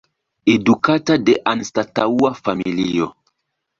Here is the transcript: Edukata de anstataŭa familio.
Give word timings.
Edukata 0.53 1.17
de 1.29 1.35
anstataŭa 1.53 2.33
familio. 2.41 3.11